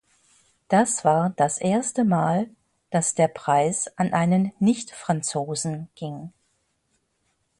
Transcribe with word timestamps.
Das 0.67 1.05
war 1.05 1.29
das 1.29 1.59
erste 1.59 2.03
Mal, 2.03 2.49
das 2.89 3.13
der 3.13 3.27
Preis 3.27 3.85
an 3.99 4.13
einen 4.13 4.51
Nicht-Franzosen 4.57 5.89
ging. 5.93 6.33